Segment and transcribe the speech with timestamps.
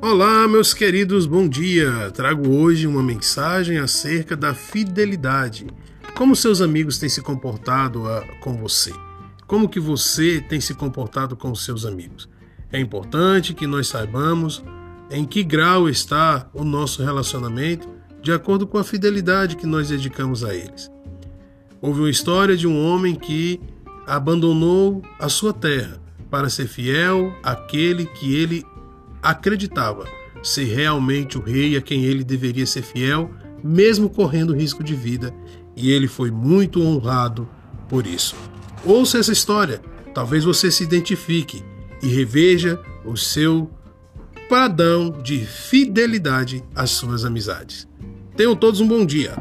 [0.00, 2.08] Olá, meus queridos, bom dia.
[2.12, 5.66] Trago hoje uma mensagem acerca da fidelidade.
[6.14, 8.92] Como seus amigos têm se comportado a, ah, com você?
[9.44, 12.28] Como que você tem se comportado com os seus amigos?
[12.70, 14.62] É importante que nós saibamos
[15.10, 17.88] em que grau está o nosso relacionamento
[18.22, 20.88] de acordo com a fidelidade que nós dedicamos a eles.
[21.80, 23.60] Houve uma história de um homem que
[24.06, 28.64] abandonou a sua terra para ser fiel àquele que ele
[29.22, 30.06] acreditava
[30.42, 33.30] ser realmente o rei a quem ele deveria ser fiel,
[33.62, 35.34] mesmo correndo risco de vida,
[35.76, 37.48] e ele foi muito honrado
[37.88, 38.34] por isso.
[38.84, 39.80] Ouça essa história,
[40.14, 41.62] talvez você se identifique
[42.02, 43.70] e reveja o seu
[44.48, 47.88] padrão de fidelidade às suas amizades.
[48.36, 49.36] Tenham todos um bom dia.